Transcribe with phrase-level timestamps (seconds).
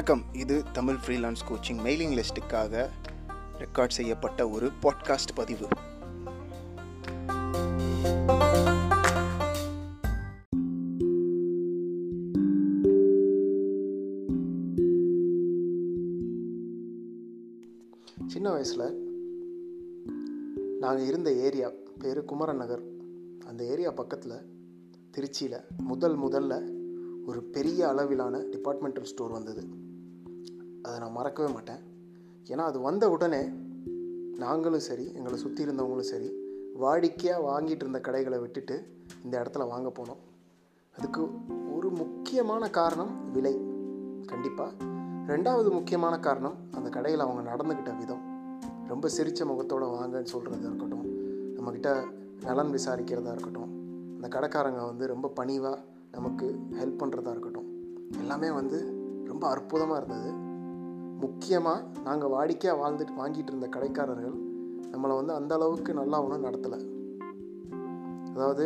[0.00, 0.34] வணக்கம்.
[0.34, 2.88] இது Tamil freelance coaching mailing லிஸ்ட்டுக்காக
[3.58, 5.66] ரெக்கார்ட் செய்யப்பட்ட ஒரு பாட்காஸ்ட் பதிவு.
[18.26, 19.04] சின்ன வயசில்
[20.80, 22.82] நாங்கள் இருந்த ஏரியா பேர் குமரன் நகர்.
[23.46, 24.40] அந்த ஏரியா பக்கத்தில்
[25.10, 26.78] திருச்சியில் முதல் முதல்ல
[27.26, 29.79] ஒரு பெரிய அளவிலான டிபார்ட்மெண்டல் ஸ்டோர் வந்தது.
[30.82, 31.80] அதை நான் மறக்கவே மாட்டேன்.
[32.44, 33.48] ஏன்னா அது வந்த உடனே
[34.36, 36.28] நாங்களும் சரி எங்களை சுற்றி இருந்தவங்களும் சரி
[36.80, 38.88] வாடிக்கையாக வாங்கிட்டு இருந்த கடைகளை விட்டுட்டு
[39.24, 40.20] இந்த இடத்துல வாங்க போனோம்.
[40.98, 41.28] அதுக்கு
[41.74, 43.60] ஒரு முக்கியமான காரணம் விலை.
[44.26, 44.72] கண்டிப்பாக
[45.26, 48.22] ரெண்டாவது முக்கியமான காரணம் அந்த கடையில் அவங்க நடந்துக்கிட்ட விதம்.
[48.86, 51.06] ரொம்ப சிரித்த முகத்தோடு வாங்கன்னு சொல்கிறதா இருக்கட்டும்
[51.56, 51.90] நம்மக்கிட்ட
[52.42, 53.70] நலன் விசாரிக்கிறதா இருக்கட்டும்
[54.14, 57.68] அந்த கடைக்காரங்க வந்து ரொம்ப பணிவாக நமக்கு ஹெல்ப் பண்ணுறதா இருக்கட்டும்
[58.18, 58.78] எல்லாமே வந்து
[59.24, 60.30] ரொம்ப அற்புதமாக இருந்தது.
[61.24, 64.36] முக்கியமாக நாங்கள் வாடிக்கையாக வாழ்ந்துட்டு வாங்கிட்டு இருந்த கடைக்காரர்கள்
[64.92, 66.78] நம்மளை வந்து அந்த அளவுக்கு நல்லா ஒன்றும் நடத்தலை.
[68.34, 68.64] அதாவது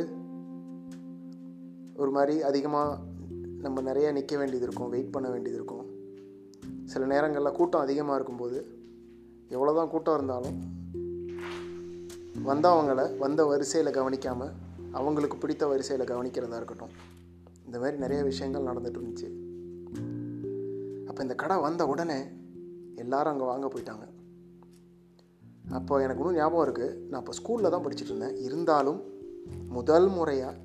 [2.02, 2.98] ஒரு மாதிரி அதிகமாக
[3.64, 5.84] நம்ம நிறைய நிற்க வேண்டியது இருக்கும் வெயிட் பண்ண வேண்டியது இருக்கும்.
[6.92, 8.58] சில நேரங்களில் கூட்டம் அதிகமாக இருக்கும்போது
[9.54, 10.56] எவ்வளோ தான் கூட்டம் இருந்தாலும்
[12.50, 14.54] வந்தவங்களை வந்த வரிசையில் கவனிக்காமல்
[14.98, 16.94] அவங்களுக்கு பிடித்த வரிசையில் கவனிக்கிறதா இருக்கட்டும்.
[17.66, 19.28] இந்த மாதிரி நிறைய விஷயங்கள் நடந்துட்டு இருந்துச்சு.
[21.08, 22.18] அப்போ இந்த கடை வந்த உடனே
[23.02, 24.04] எல்லாரும் அங்கே வாங்க போயிட்டாங்க.
[25.78, 28.36] அப்போ எனக்கு இன்னும் ஞாபகம் இருக்குது நான் இப்போ ஸ்கூலில் தான் படிச்சுட்டு இருந்தேன்.
[28.46, 29.00] இருந்தாலும்
[29.76, 30.60] முதல் முறையாக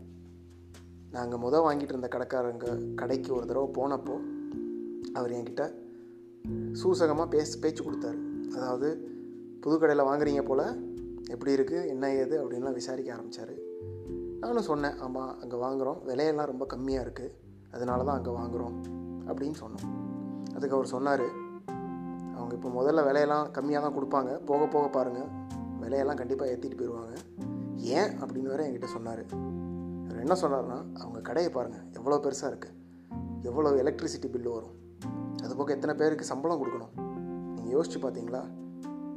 [1.11, 4.15] நாங்கள் முதல் வாங்கிட்டு இருந்த கடைக்காரங்க கடைக்கு ஒரு தடவை போனப்போ
[5.13, 5.63] அவர் என்கிட்ட
[6.81, 8.19] சூசகமாக பேச பேச்சு கொடுத்தாரு.
[8.55, 8.89] அதாவது
[9.63, 10.65] புது கடையில் வாங்குறீங்க போல்
[11.33, 12.35] எப்படி இருக்குது என்ன ஏது?
[12.41, 13.55] அப்படின்லாம் விசாரிக்க ஆரம்பித்தார்
[14.41, 17.33] நானும் சொன்னேன் ஆமாம் அங்கே வாங்குகிறோம் விலையெல்லாம் ரொம்ப கம்மியாக இருக்குது
[17.71, 18.75] அதனால தான் அங்கே வாங்குகிறோம்
[19.29, 19.87] அப்படின்னு சொன்னோம்.
[20.55, 21.25] அதுக்கு அவர் சொன்னார்
[22.59, 24.31] இப்போ முதல்ல விலையெல்லாம் கம்மியாக தான் கொடுப்பாங்க.
[24.47, 25.29] போக போக பாருங்கள்
[25.81, 27.13] விலையெல்லாம் கண்டிப்பாக ஏற்றிட்டு போயிடுவாங்க
[27.99, 29.21] ஏன் அப்படின்னு வேற என்கிட்ட சொன்னார்.
[30.07, 32.75] அவர் என்ன சொன்னார்னா அவங்க கடையை பாருங்கள் எவ்வளோ பெருசாக இருக்குது
[33.49, 34.75] எவ்வளோ எலக்ட்ரிசிட்டி பில்லு வரும்.
[35.43, 36.93] அது போக எத்தனை பேருக்கு சம்பளம் கொடுக்கணும்.
[37.55, 38.43] நீங்கள் யோசிச்சு பார்த்தீங்களா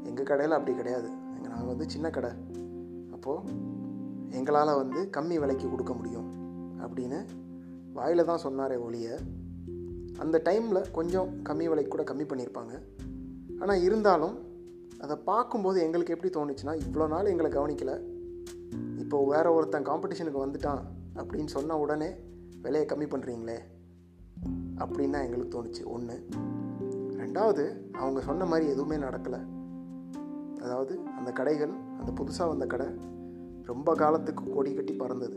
[0.08, 1.10] எங்கள் கடையில் அப்படி கிடையாது.
[1.36, 2.32] எங்கள் நாங்கள் வந்து சின்ன கடை.
[3.16, 3.58] அப்போது
[4.40, 6.28] எங்களால் வந்து கம்மி விலைக்கு கொடுக்க முடியும்
[6.84, 7.20] அப்படின்னு
[7.98, 9.18] வாயில் தான் சொன்னாரே ஒழிய
[10.22, 12.74] அந்த டைமில் கொஞ்சம் கம்மி விலைக்கு கூட கம்மி பண்ணியிருப்பாங்க
[13.62, 14.34] ஆனால் இருந்தாலும்
[15.04, 17.96] அதை பார்க்கும்போது எங்களுக்கு எப்படி தோணுச்சுன்னா இவ்வளோ நாள் எங்களை கவனிக்கலை.
[19.02, 20.82] இப்போ வேற ஒருத்தன் காம்படிஷனுக்கு வந்துட்டான்
[21.20, 22.10] அப்படின்னு சொன்ன உடனே
[22.64, 23.58] விலையை கம்மி பண்ணுறீங்களே
[24.82, 25.82] அப்படின்னு தான் எங்களுக்கு தோணுச்சு.
[25.94, 26.16] ஒன்று
[27.22, 27.64] ரெண்டாவது
[28.02, 29.40] அவங்க சொன்ன மாதிரி எதுவுமே நடக்கலை.
[30.64, 32.88] அதாவது அந்த கடைகள் அந்த புதுசாக வந்த கடை
[33.70, 35.36] ரொம்ப காலத்துக்கு கொடி கட்டி பறந்தது.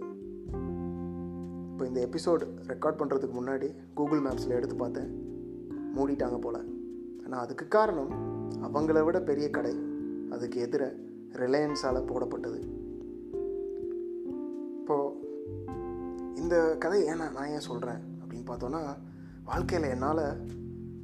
[1.72, 5.10] இப்போ இந்த எபிசோடு ரெக்கார்ட் பண்ணுறதுக்கு முன்னாடி கூகுள் மேப்ஸில் எடுத்து பார்த்தேன்.
[5.98, 6.62] மூடிட்டாங்க போல்.
[7.26, 8.12] ஆனால் அதுக்கு காரணம்
[8.64, 9.76] அவங்கள விட பெரிய கடை.
[10.30, 10.84] அதுக்கு எதிர
[11.36, 12.60] ரிலையன்ஸால் போடப்பட்டது.
[14.80, 15.14] இப்போது
[16.36, 18.82] இந்த கதை ஏன்னா நான் ஏன் சொல்கிறேன் அப்படின்னு பார்த்தோன்னா
[19.44, 20.26] வாழ்க்கையில் என்னால்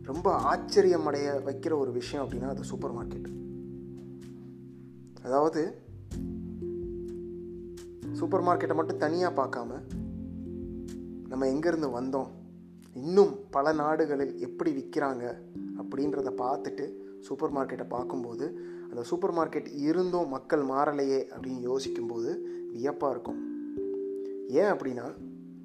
[0.03, 3.29] ரொம்ப ஆச்சரியம் அடைய வைக்கிற ஒரு விஷயம் அப்படின்னா அது சூப்பர் மார்க்கெட்.
[5.23, 5.61] அதாவது
[8.11, 9.71] சூப்பர் மார்க்கெட்டை மட்டும் தனியாக பார்க்காம
[11.27, 12.29] நம்ம எங்கேருந்து வந்தோம்?
[12.93, 15.25] இன்னும் பல நாடுகளில் எப்படி விற்கிறாங்க
[15.91, 16.85] அப்படின்றத பார்த்துட்டு
[17.19, 18.46] சூப்பர் மார்க்கெட்டை பார்க்கும்போது
[18.90, 23.40] அந்த சூப்பர் மார்க்கெட் இருந்தும் மக்கள் மாறலையே அப்படின்னு யோசிக்கும்போது வியப்பாக இருக்கும்.
[24.47, 25.06] ஏன் அப்படின்னா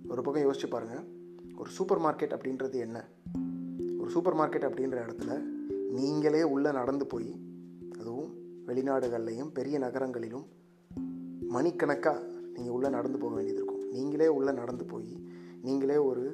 [0.08, 1.04] ஒரு பக்கம் யோசிச்சு பாருங்கள்
[1.58, 3.08] ஒரு சூப்பர் மார்க்கெட் அப்படின்றது என்ன?
[4.00, 5.42] ஒரு சூப்பர் மார்க்கெட் அப்படின்ற இடத்துல
[5.90, 7.30] நீங்களே உள்ளே நடந்து போய்
[7.98, 8.34] அதுவும்
[8.66, 10.46] வெளிநாடுகள்லையும் பெரிய நகரங்களிலும்
[11.48, 12.20] மணிக்கணக்காக
[12.54, 13.90] நீங்கள் உள்ளே நடந்து போக வேண்டியது இருக்கும்.
[13.90, 15.10] நீங்களே உள்ளே நடந்து போய்
[15.62, 16.24] நீங்களே ஒரு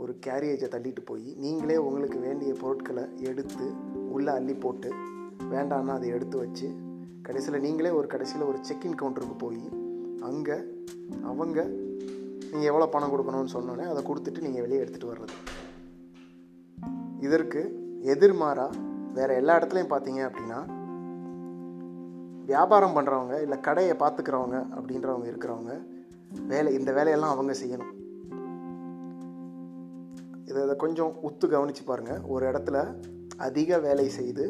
[0.00, 3.66] ஒரு கேரியேஜை தள்ளிட்டு போய் நீங்களே உங்களுக்கு வேண்டிய பொருட்களை எடுத்து
[4.14, 4.90] உள்ளே அள்ளி போட்டு
[5.52, 6.68] வேண்டான்னா அதை எடுத்து வச்சு
[7.26, 9.62] கடைசியில் நீங்களே ஒரு கடைசியில் ஒரு செக்இன் கவுண்டருக்கு போய்
[10.28, 10.56] அங்கே
[11.30, 11.58] அவங்க
[12.50, 15.34] நீங்கள் எவ்வளோ பணம் கொடுக்கணும்னு சொன்னோன்னே அதை கொடுத்துட்டு நீங்கள் வெளியே எடுத்துகிட்டு வர்றது.
[17.26, 17.60] இதற்கு
[18.12, 18.78] எதிர்மாறாக
[19.14, 20.58] வேறு எல்லா இடத்துலையும் பார்த்தீங்க அப்படின்னா
[22.50, 25.72] வியாபாரம் பண்ணுறவங்க இல்லை கடையை பார்த்துக்கிறவங்க அப்படின்றவங்க இருக்கிறவங்க
[26.52, 27.92] வேலை இந்த வேலையெல்லாம் அவங்க செய்யணும்.
[30.50, 32.78] இதை இதை கொஞ்சம் உத்து கவனித்து பாருங்கள் ஒரு இடத்துல
[33.46, 34.44] அதிக வேலை செய்து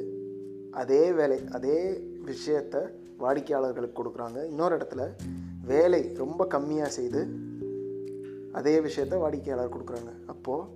[0.83, 1.79] அதே வேலை அதே
[2.31, 2.81] விஷயத்தை
[3.23, 4.39] வாடிக்கையாளர்களுக்கு கொடுக்குறாங்க.
[4.51, 5.03] இன்னொரு இடத்துல
[5.73, 7.23] வேலை ரொம்ப கம்மியாக செய்து
[8.59, 10.13] அதே விஷயத்த வாடிக்கையாளர் கொடுக்குறாங்க.
[10.27, 10.69] அப்போது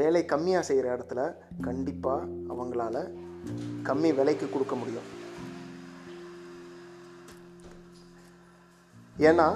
[0.00, 1.20] வேலை கம்மியாக செய்கிற இடத்துல
[1.66, 2.96] கண்டிப்பாக அவங்களால
[3.88, 5.08] கம்மி விலைக்கு கொடுக்க முடியும்.
[9.28, 9.48] ஏன்னா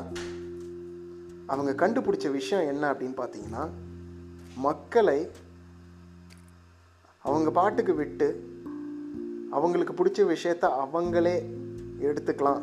[1.53, 3.65] அவங்க கண்டுபிடிச்ச விஷயம் என்ன அப்படின்னு பார்த்தீங்கன்னா
[4.61, 5.31] மக்களை
[7.23, 8.29] அவங்க பாட்டுக்கு விட்டு
[9.51, 11.35] அவங்களுக்கு பிடிச்ச விஷயத்த அவங்களே
[12.01, 12.63] எடுத்துக்கலாம்.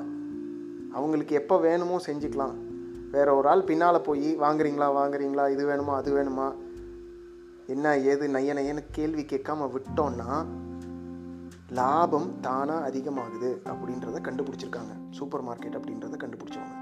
[0.94, 2.56] அவங்களுக்கு எப்போ வேணுமோ செஞ்சுக்கலாம்.
[3.12, 6.48] வேற ஒரு ஆள் பின்னால் போய் வாங்குறீங்களா வாங்குறீங்களா இது வேணுமா அது வேணுமா?
[7.68, 10.46] என்ன ஏது நைய நையன்னு கேள்வி கேட்காம விட்டோம்னா
[11.70, 14.94] லாபம் தானாக அதிகமாகுது அப்படின்றத கண்டுபிடிச்சிருக்காங்க.
[15.12, 16.76] சூப்பர் மார்க்கெட் அப்படின்றத கண்டுபிடிச்சவங்க.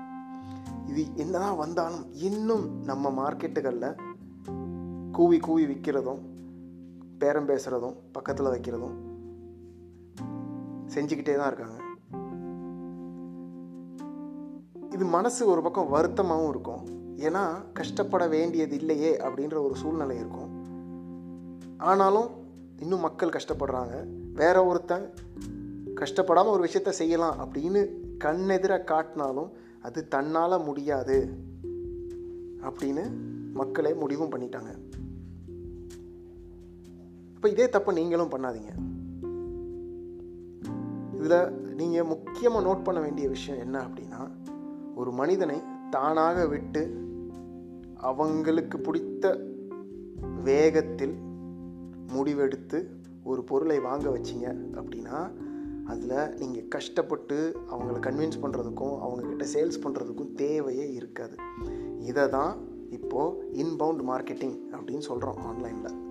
[0.88, 3.96] இது என்னதான் வந்தாலும் இன்னும் நம்ம மார்க்கெட்டுகளில்
[5.16, 6.20] கூவி கூவி விற்கிறதும்
[7.18, 8.96] பேரம் பேசுகிறதும் பக்கத்தில் வைக்கிறதும்
[10.94, 11.84] செஞ்சுக்கிட்டே தான் இருக்காங்க.
[14.92, 16.88] இது மனசு ஒரு பக்கம் வருத்தமாகவும் இருக்கும்.
[17.18, 20.50] ஏன்னா கஷ்டப்பட வேண்டியது இல்லையே அப்படின்ற ஒரு சூழ்நிலை இருக்கும்.
[21.78, 22.30] ஆனாலும்
[22.80, 24.08] இன்னும் மக்கள் கஷ்டப்படுறாங்க.
[24.34, 25.14] வேற ஒருத்தன்
[25.96, 27.88] கஷ்டப்படாமல் ஒரு விஷயத்த செய்யலாம் அப்படின்னு
[28.24, 29.50] கண்ணெதிராக காட்டினாலும்
[29.82, 31.38] அது தன்னால் முடியாது
[32.62, 33.12] அப்படின்னு
[33.54, 34.85] மக்களே முடிவும் பண்ணிட்டாங்க.
[37.46, 38.72] இப்போ இதே தப்பை நீங்களும் பண்ணாதீங்க.
[41.18, 44.22] இதில் நீங்கள் முக்கியமாக நோட் பண்ண வேண்டிய விஷயம் என்ன அப்படின்னா
[44.96, 46.82] ஒரு மனிதனை தானாக விட்டு
[47.96, 49.40] அவங்களுக்கு பிடித்த
[50.44, 51.16] வேகத்தில்
[52.16, 52.80] முடிவெடுத்து
[53.24, 55.20] ஒரு பொருளை வாங்க வச்சிங்க அப்படின்னா
[55.86, 61.38] அதில் நீங்கள் கஷ்டப்பட்டு அவங்கள கன்வின்ஸ் பண்ணுறதுக்கும் அவங்கக்கிட்ட சேல்ஸ் பண்ணுறதுக்கும் தேவையே இருக்காது.
[62.00, 62.58] இதை தான்
[62.90, 66.04] இப்போது இன்பவுண்ட் மார்க்கெட்டிங் அப்படின்னு சொல்கிறோம் ஆன்லைனில்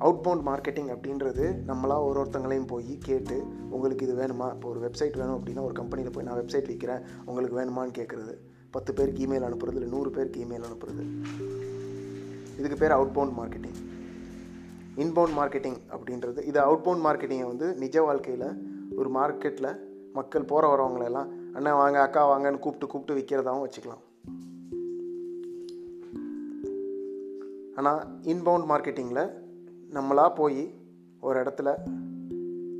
[0.00, 3.36] அவுட்பவுண்ட் மார்க்கெட்டிங் அப்படின்றது நம்மளாக ஒரு ஒருத்தங்களையும் போய் கேட்டு
[3.70, 4.46] உங்களுக்கு இது வேணுமா?
[4.54, 8.34] இப்போ ஒரு வெப்சைட் வேணும் அப்படின்னா ஒரு கம்பெனியில் போய் நான் வெப்சைட் விற்கிறேன் உங்களுக்கு வேணுமான்னு கேட்குறது
[8.70, 11.04] பத்து பேருக்கு இமெயில் அனுப்புறது இல்லை நூறு பேருக்கு இமெயில் அனுப்புறது.
[12.58, 13.78] இதுக்கு பேர் அவுட்பவுண்ட் மார்க்கெட்டிங்
[14.96, 18.48] இன்பவுண்ட் மார்க்கெட்டிங் அப்படின்றது இது அவுட்பவுண்ட் மார்க்கெட்டிங்கை வந்து நிஜ வாழ்க்கையில்
[18.96, 19.70] ஒரு மார்க்கெட்டில்
[20.12, 24.02] மக்கள் போகிற வரவங்களெல்லாம் அண்ணன் வாங்க அக்கா வாங்கன்னு கூப்பிட்டு கூப்பிட்டு விற்கிறதாகவும் வச்சுக்கலாம்.
[27.76, 29.46] ஆனால் இன்பவுண்ட் மார்க்கெட்டிங்கில்
[29.92, 30.74] நம்மளாக போய்
[31.20, 31.68] ஒரு இடத்துல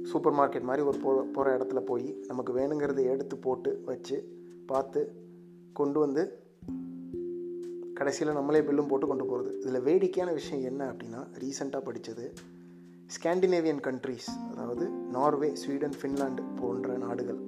[0.02, 5.12] சூப்பர் மார்க்கெட் மாதிரி ஒரு போ போகிற இடத்துல போய் நமக்கு வேணுங்கிறத எடுத்து போட்டு வச்சு பார்த்து
[5.72, 6.38] கொண்டு வந்து
[7.94, 12.32] கடைசியில் நம்மளே பில்லும் போட்டு கொண்டு போகிறது இதில் வேடிக்கையான விஷயம் என்ன அப்படின்னா ரீசெண்டாக படித்தது
[13.06, 17.38] ஸ்காண்டினேவியன் கண்ட்ரீஸ் அதாவது நார்வே ஸ்வீடன் ஃபின்லாண்டு போன்ற நாடுகள்.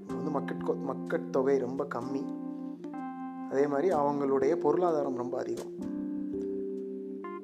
[0.00, 2.22] இங்கே வந்து மக்கட் மக்கட் தொகை ரொம்ப கம்மி.
[3.50, 5.72] அதே மாதிரி அவங்களுடைய பொருளாதாரம் ரொம்ப அதிகம்.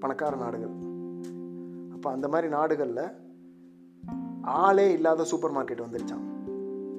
[0.01, 0.86] பணக்கார நாடுகள்.
[2.07, 3.07] அப்போ அந்த மாதிரி நாடுகளில்
[4.41, 6.27] ஆளே இல்லாத சூப்பர் மார்க்கெட் வந்துருச்சான்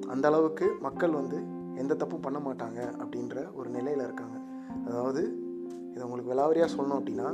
[0.06, 1.38] அந்த அளவுக்கு மக்கள் வந்து
[1.74, 4.36] எந்த தப்பும் பண்ண மாட்டாங்க அப்படின்ற ஒரு நிலையில் இருக்காங்க.
[4.86, 5.22] அதாவது
[5.94, 7.28] இதை உங்களுக்கு விலாவரியாக சொல்லணும் அப்படின்னா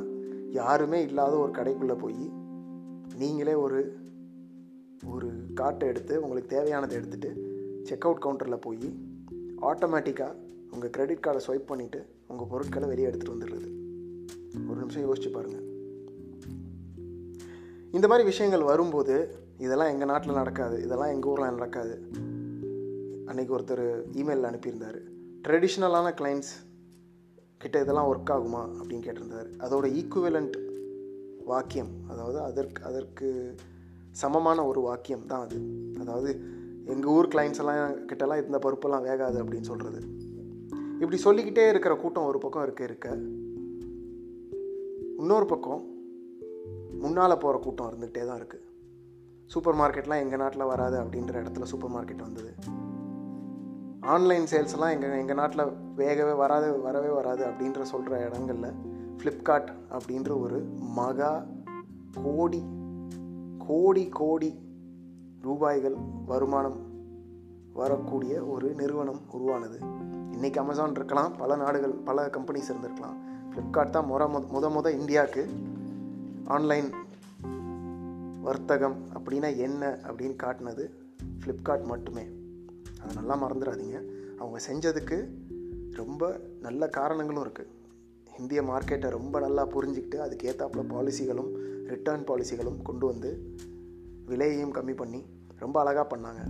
[0.51, 2.33] யாருமே இல்லாத ஒரு கடைக்குள்ளே போய்
[3.17, 3.81] நீங்களே ஒரு
[5.07, 7.33] ஒரு காட்டை எடுத்து உங்களுக்கு தேவையானதை எடுத்துகிட்டு
[7.83, 8.89] செக் அவுட் கவுண்டரில் போய்
[9.73, 10.33] ஆட்டோமேட்டிக்காக
[10.71, 13.71] உங்கள் கிரெடிட் கார்டை ஸ்வைப் பண்ணிவிட்டு உங்கள் பொருட்களை வெளியே எடுத்துகிட்டு வந்துடுறது.
[14.69, 15.73] ஒரு நிமிஷம் யோசிச்சு பாருங்கள்
[17.95, 22.03] இந்த மாதிரி விஷயங்கள் வரும்போது இதெல்லாம் எங்கள் நாட்டில் நடக்காது இதெல்லாம் எங்கள் ஊரில் நடக்காது.
[23.27, 23.83] அன்றைக்கி ஒருத்தர்
[24.13, 24.99] இமெயிலில் அனுப்பியிருந்தார்.
[25.49, 26.55] ட்ரெடிஷ்னலான கிளைண்ட்ஸ்
[27.59, 29.49] கிட்ட இதெல்லாம் ஒர்க் ஆகுமா அப்படின்னு கேட்டிருந்தார்.
[29.59, 30.57] அதோட ஈக்குவலண்ட்
[31.45, 33.55] வாக்கியம் அதாவது அதற்கு அதற்கு
[34.11, 35.57] சமமான ஒரு வாக்கியம் தான் அது.
[36.01, 36.41] அதாவது
[36.85, 40.03] எங்கள் ஊர் கிளைண்ட்ஸ் எல்லாம் கிட்டலாம் இந்த பருப்பெல்லாம் வேகாது அப்படின்னு சொல்கிறது
[40.93, 43.09] இப்படி சொல்லிக்கிட்டே இருக்கிற கூட்டம் ஒரு பக்கம் இருக்க இருக்க
[45.17, 45.94] இன்னொரு பக்கம்
[47.03, 48.65] முன்னால் போகிற கூட்டம் இருந்துகிட்டே தான் இருக்குது
[49.47, 52.55] சூப்பர் மார்க்கெட்லாம் எங்கள் நாட்டில் வராது அப்படின்ற இடத்துல சூப்பர் மார்க்கெட் வந்தது.
[54.01, 58.75] ஆன்லைன் சேல்ஸ்லாம் எங்கள் எங்கள் நாட்டில் வேகவே வராது வரவே வராது அப்படின்ற சொல்கிற இடங்களில்
[59.19, 61.47] ஃப்ளிப்கார்ட் அப்படின்ற ஒரு மகா
[62.23, 62.63] கோடி
[63.67, 64.51] கோடி கோடி
[65.43, 65.97] ரூபாய்கள்
[66.27, 66.93] வருமானம்
[67.73, 69.79] வரக்கூடிய ஒரு நிறுவனம் உருவானது.
[70.37, 73.17] இன்றைக்கி அமேசான் இருக்கலாம் பல நாடுகள் பல கம்பெனிஸ் இருந்திருக்கலாம்.
[73.51, 75.43] ஃப்ளிப்கார்ட் தான் முற முத முத இந்தியாவுக்கு
[76.47, 76.93] ஆன்லைன்
[78.43, 80.91] வர்த்தகம் அப்படின்னா என்ன அப்படின்னு காட்டினது
[81.41, 82.29] ஃப்ளிப்கார்ட் மட்டுமே.
[83.01, 84.03] அதை நல்லா மறந்துடாதீங்க
[84.39, 85.29] அவங்க செஞ்சதுக்கு
[85.91, 87.73] ரொம்ப நல்ல காரணங்களும் இருக்குது
[88.39, 91.51] இந்திய மார்க்கெட்டை ரொம்ப நல்லா புரிஞ்சுக்கிட்டு அதுக்கேற்றாப்புல பாலிசிகளும்
[91.87, 93.57] ரிட்டர்ன் பாலிசிகளும் கொண்டு வந்து
[94.27, 95.25] விலையையும் கம்மி பண்ணி
[95.59, 96.43] ரொம்ப அழகாக பண்ணாங்க.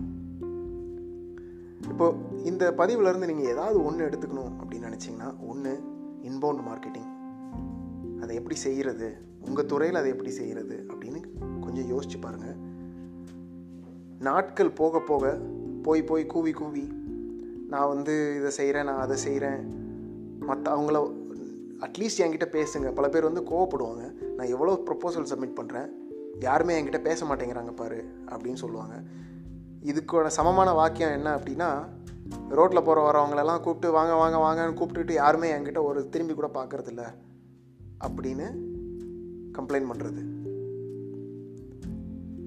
[1.88, 5.82] இப்போது இந்த பதிவுலேருந்து நீங்கள் ஏதாவது ஒன்று எடுத்துக்கணும் அப்படின்னு நினச்சிங்கன்னா ஒன்று
[6.22, 7.13] இன்பவுண்ட் மார்க்கெட்டிங்
[8.24, 9.08] அதை எப்படி செய்கிறது?
[9.48, 10.76] உங்கள் துறையில் அதை எப்படி செய்கிறது?
[10.88, 11.20] அப்படின்னு
[11.60, 12.56] கொஞ்சம் யோசிச்சு பாருங்கள்
[14.18, 15.38] நாட்கள் போக போக
[15.82, 16.84] போய் போய் கூவி கூவி
[17.68, 19.62] நான் வந்து இதை செய்கிறேன் நான் அதை செய்கிறேன்
[20.40, 20.98] மற்ற அவங்கள
[21.80, 22.94] அட்லீஸ்ட் என்கிட்ட பேசுங்க.
[22.94, 24.02] பல பேர் வந்து கோவப்படுவாங்க.
[24.36, 25.88] நான் எவ்வளோ ப்ரப்போசல் சப்மிட் பண்ணுறேன்
[26.40, 28.94] யாருமே என்கிட்ட பேச மாட்டேங்கிறாங்க பாரு அப்படின்னு சொல்லுவாங்க.
[29.84, 31.68] இதுக்கோட சமமான வாக்கியம் என்ன அப்படின்னா
[32.48, 37.02] ரோட்டில் போகிற வரவங்களெல்லாம் கூப்பிட்டு வாங்க வாங்க வாங்கன்னு கூப்பிட்டுட்டு யாருமே என்கிட்ட ஒரு திரும்பி கூட பார்க்குறதில்ல
[38.00, 38.46] அப்படின்னு
[39.52, 40.22] கம்ப்ளைண்ட் பண்ணுறது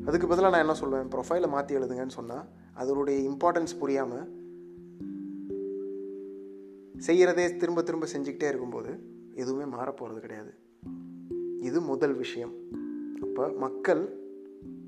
[0.06, 1.08] அதுக்கு பதிலாக நான் என்ன சொல்லுவேன்?
[1.08, 4.36] ப்ரொஃபைலை மாற்றி எழுதுங்கன்னு சொன்னால் அதனுடைய இம்பார்ட்டன்ஸ் புரியாமல்
[6.98, 9.00] செய்கிறதே திரும்ப திரும்ப செஞ்சுக்கிட்டே இருக்கும்போது
[9.34, 10.54] எதுவுமே மாறப்போகிறது கிடையாது.
[11.62, 12.54] இது முதல் விஷயம்.
[13.22, 14.26] அப்போ மக்கள்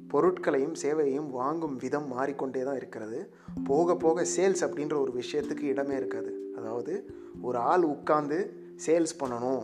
[0.07, 3.33] பொருட்களையும் சேவையையும் வாங்கும் விதம் மாறிக்கொண்டே தான் இருக்கிறது.
[3.63, 6.51] போக போக சேல்ஸ் அப்படின்ற ஒரு விஷயத்துக்கு இடமே இருக்காது.
[6.57, 7.09] அதாவது
[7.41, 8.49] ஒரு ஆள் உட்காந்து
[8.85, 9.63] சேல்ஸ் பண்ணணும்.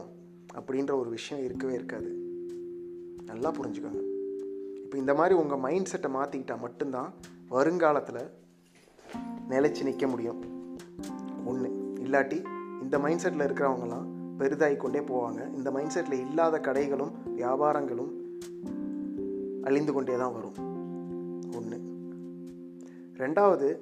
[0.58, 2.10] அப்படின்ற ஒரு விஷயம் இருக்கவே இருக்காது.
[3.26, 4.02] நல்லா புரிஞ்சுக்கோங்க.
[4.84, 7.14] இப்போ இந்த மாதிரி உங்கள் மைண்ட் செட்டை மாற்றிக்கிட்டால் மட்டும்தான்
[7.50, 8.30] வருங்காலத்தில்
[9.50, 10.42] நிலைச்சி நிற்க முடியும்.
[11.46, 12.44] ஒன்று இல்லாட்டி
[12.82, 14.08] இந்த மைண்ட் செட்டில் இருக்கிறவங்களாம்
[14.38, 15.54] பெரிதாகி கொண்டே போவாங்க.
[15.56, 18.14] இந்த மைண்ட் செட்டில் இல்லாத கடைகளும் வியாபாரங்களும்
[19.64, 20.58] அழிந்து கொண்டே தான் வரும்.
[21.56, 21.78] ஒன்று
[23.18, 23.78] ரெண்டாவது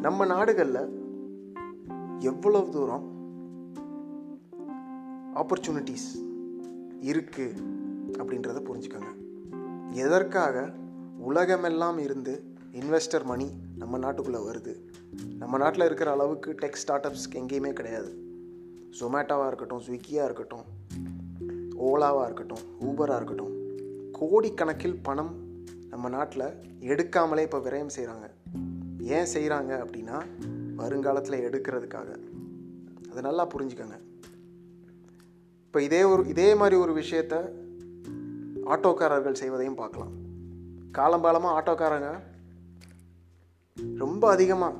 [0.00, 1.00] நம்ம நாடுகளில்
[2.18, 3.04] எவ்வளவு தூரம்
[5.34, 6.08] ஆப்பர்ச்சுனிட்டிஸ்
[7.00, 7.62] இருக்குது
[8.12, 9.10] அப்படின்றத புரிஞ்சுக்கோங்க.
[9.90, 10.72] எதற்காக
[11.18, 14.76] உலகமெல்லாம் இருந்து இன்வெஸ்டர் மணி நம்ம நாட்டுக்குள்ளே வருது?
[15.38, 18.16] நம்ம நாட்டில் இருக்கிற அளவுக்கு டெக் ஸ்டார்ட் அப்ஸ் எங்கேயுமே கிடையாது.
[19.00, 20.64] ஜொமேட்டோவாக இருக்கட்டும் ஸ்விக்கியாக இருக்கட்டும்
[21.78, 23.52] ஓலாவாக இருக்கட்டும் ஊபராக இருக்கட்டும்
[24.12, 25.36] கோடிக்கணக்கில் பணம்
[25.90, 28.30] நம்ம நாட்டில் எடுக்காமலே இப்போ விரயம் செய்கிறாங்க
[28.98, 30.24] ஏன் செய்கிறாங்க அப்படின்னா
[30.76, 32.18] வருங்காலத்தில் எடுக்கிறதுக்காக.
[33.10, 33.98] அதை நல்லா புரிஞ்சுக்கோங்க.
[35.72, 37.34] இப்போ இதே ஒரு இதே மாதிரி ஒரு விஷயத்த
[38.72, 40.10] ஆட்டோக்காரர்கள் செய்வதையும் பார்க்கலாம்.
[40.98, 42.08] காலம்பாலமாக ஆட்டோக்காரங்க
[44.02, 44.74] ரொம்ப அதிகமாக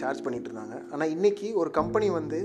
[0.00, 0.78] சார்ஜ் பண்ணிகிட்டு இருந்தாங்க.
[0.92, 2.40] ஆனால் இன்றைக்கி ஒரு கம்பெனி வந்து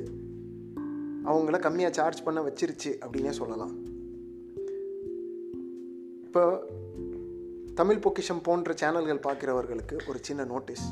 [1.30, 3.74] அவங்கள கம்மியாக சார்ஜ் பண்ண வச்சிருச்சு அப்படின்னே சொல்லலாம்.
[6.28, 6.44] இப்போ
[7.82, 10.86] தமிழ் பொக்கிஷம் போன்ற சேனல்கள் பார்க்குறவர்களுக்கு ஒரு சின்ன நோட்டீஸ்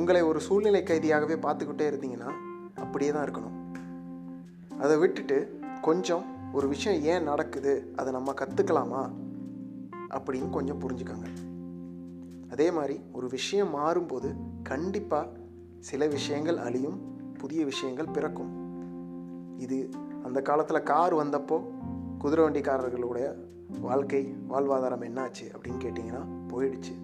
[0.00, 2.32] உங்களை ஒரு சூழ்நிலை கைதியாகவே பார்த்துக்கிட்டே இருந்தீங்கன்னா
[2.84, 3.56] அப்படியே தான் இருக்கணும்.
[4.84, 5.38] அதை விட்டுட்டு
[5.82, 9.10] கொஞ்சம் ஒரு விஷயம் ஏன் நடக்குது அதை நம்ம கற்றுக்கலாமா
[10.10, 11.28] அப்படின்னு கொஞ்சம் புரிஞ்சுக்கோங்க.
[12.50, 15.28] அதே மாதிரி ஒரு விஷயம் மாறும்போது கண்டிப்பாக
[15.78, 16.98] சில விஷயங்கள் அழியும்
[17.38, 18.50] புதிய விஷயங்கள் பிறக்கும்.
[19.58, 19.88] இது
[20.24, 21.60] அந்த காலத்தில் கார் வந்தப்போ
[22.18, 23.34] குதிரை வண்டிக்காரர்களுடைய
[23.80, 26.94] வாழ்க்கை வாழ்வாதாரம் என்னாச்சு அப்படின்னு கேட்டிங்கன்னா போயிடுச்சு.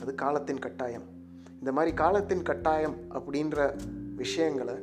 [0.00, 1.06] அது காலத்தின் கட்டாயம்.
[1.58, 3.84] இந்த மாதிரி காலத்தின் கட்டாயம் அப்படின்ற
[4.16, 4.74] விஷயங்களை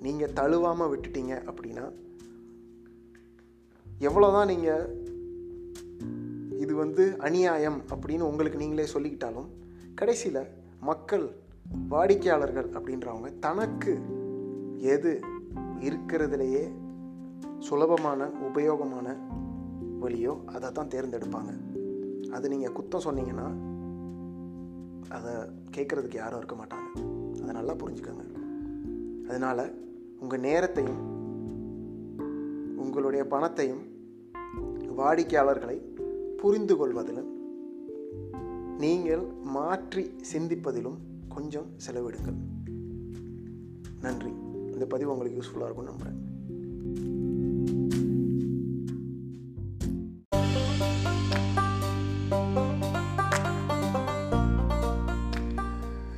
[0.00, 1.92] நீங்கள் தழுவாமல் விட்டுட்டீங்க அப்படின்னா
[4.02, 5.00] எவ்வளோதான் நீங்கள்
[6.58, 9.48] இது வந்து அநியாயம் அப்படின்னு உங்களுக்கு நீங்களே சொல்லிக்கிட்டாலும்
[9.94, 10.46] கடைசியில்
[10.80, 11.30] மக்கள்
[11.88, 14.00] வாடிக்கையாளர்கள் அப்படின்றவங்க தனக்கு
[14.78, 15.20] எது
[15.80, 16.72] இருக்கிறதுலையே
[17.58, 19.16] சுலபமான உபயோகமான
[20.00, 21.52] வழியோ அதை தான் தேர்ந்தெடுப்பாங்க.
[22.30, 23.46] அது நீங்கள் குத்தம் சொன்னீங்கன்னா
[25.08, 25.32] அதை
[25.76, 26.88] கேட்குறதுக்கு யாரும் இருக்க மாட்டாங்க.
[27.42, 28.26] அதை நல்லா புரிஞ்சுக்கோங்க.
[29.28, 29.74] அதனால்
[30.20, 31.00] உங்கள் நேரத்தையும்
[32.76, 33.91] உங்களுடைய பணத்தையும்
[34.96, 35.76] வாடிக்கையாளர்களை
[36.36, 37.30] புரிந்து கொள்வதிலும்
[38.78, 40.96] நீங்கள் மாற்றி சிந்திப்பதிலும்
[41.28, 42.36] கொஞ்சம் செலவிடுங்கள்.
[44.00, 44.30] நன்றி.
[44.72, 46.30] இந்த பதிவு உங்களுக்கு யூஸ்ஃபுல்லாக இருக்கும் நம்புகிறேன்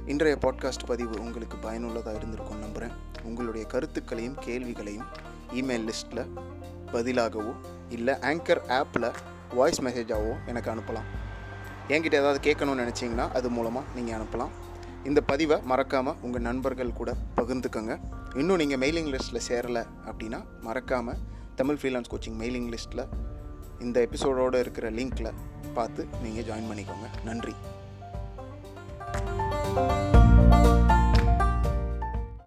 [0.07, 5.07] இன்றைய பாட்காஸ்ட் பதிவு உங்களுக்கு பயனுள்ளதாக இருந்திருக்கும் நம்புகிறேன் உங்களுடைய கருத்துக்களையும் கேள்விகளையும்
[5.55, 6.27] இமெயில் லிஸ்ட்டில்
[6.93, 7.55] பதிலாகவோ
[7.97, 9.09] இல்லை ஆங்கர் ஆப்பில்
[9.59, 11.09] வாய்ஸ் மெசேஜாகவோ எனக்கு அனுப்பலாம்.
[11.93, 14.53] என்கிட்ட ஏதாவது கேட்கணும்னு நினச்சிங்கன்னா அது மூலமாக நீங்கள் அனுப்பலாம்.
[15.11, 17.97] இந்த பதிவை மறக்காமல் உங்கள் நண்பர்கள் கூட பகிர்ந்துக்கோங்க.
[18.41, 21.21] இன்னும் நீங்கள் மெயிலிங் லிஸ்ட்டில் சேரலை அப்படின்னா மறக்காமல்
[21.61, 23.07] தமிழ் ஃப்ரீலான்ஸ் கோச்சிங் மெயிலிங் லிஸ்ட்டில்
[23.87, 25.33] இந்த எபிசோடோடு இருக்கிற லிங்க்கில்
[25.79, 27.09] பார்த்து நீங்கள் ஜாயின் பண்ணிக்கோங்க.
[27.31, 27.57] நன்றி.
[29.75, 30.24] thank you